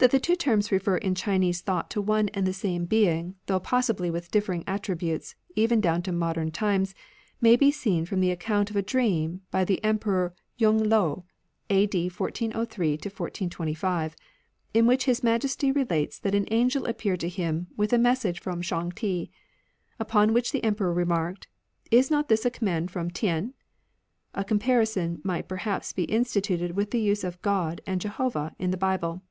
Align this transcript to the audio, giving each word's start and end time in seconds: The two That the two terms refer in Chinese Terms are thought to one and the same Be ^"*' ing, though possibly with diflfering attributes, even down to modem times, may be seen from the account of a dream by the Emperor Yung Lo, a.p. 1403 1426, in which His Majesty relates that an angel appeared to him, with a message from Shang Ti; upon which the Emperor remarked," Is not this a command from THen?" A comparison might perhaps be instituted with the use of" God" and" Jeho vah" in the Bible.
The 0.00 0.06
two 0.06 0.12
That 0.12 0.12
the 0.16 0.20
two 0.36 0.36
terms 0.36 0.70
refer 0.70 0.96
in 0.98 1.16
Chinese 1.16 1.56
Terms 1.58 1.62
are 1.62 1.66
thought 1.66 1.90
to 1.90 2.00
one 2.00 2.28
and 2.28 2.46
the 2.46 2.52
same 2.52 2.84
Be 2.84 3.02
^"*' 3.04 3.06
ing, 3.18 3.34
though 3.46 3.58
possibly 3.58 4.12
with 4.12 4.30
diflfering 4.30 4.62
attributes, 4.68 5.34
even 5.56 5.80
down 5.80 6.02
to 6.02 6.12
modem 6.12 6.52
times, 6.52 6.94
may 7.40 7.56
be 7.56 7.72
seen 7.72 8.04
from 8.06 8.20
the 8.20 8.30
account 8.30 8.70
of 8.70 8.76
a 8.76 8.82
dream 8.82 9.40
by 9.50 9.64
the 9.64 9.82
Emperor 9.82 10.36
Yung 10.56 10.78
Lo, 10.78 11.24
a.p. 11.68 12.04
1403 12.08 12.92
1426, 12.92 14.14
in 14.72 14.86
which 14.86 15.06
His 15.06 15.24
Majesty 15.24 15.72
relates 15.72 16.20
that 16.20 16.32
an 16.36 16.46
angel 16.52 16.86
appeared 16.86 17.18
to 17.18 17.28
him, 17.28 17.66
with 17.76 17.92
a 17.92 17.98
message 17.98 18.38
from 18.38 18.62
Shang 18.62 18.92
Ti; 18.92 19.32
upon 19.98 20.32
which 20.32 20.52
the 20.52 20.62
Emperor 20.62 20.94
remarked," 20.94 21.48
Is 21.90 22.08
not 22.08 22.28
this 22.28 22.44
a 22.46 22.52
command 22.52 22.92
from 22.92 23.08
THen?" 23.10 23.52
A 24.32 24.44
comparison 24.44 25.20
might 25.24 25.48
perhaps 25.48 25.92
be 25.92 26.04
instituted 26.04 26.76
with 26.76 26.92
the 26.92 27.00
use 27.00 27.24
of" 27.24 27.42
God" 27.42 27.80
and" 27.84 28.00
Jeho 28.00 28.30
vah" 28.30 28.50
in 28.60 28.70
the 28.70 28.76
Bible. 28.76 29.22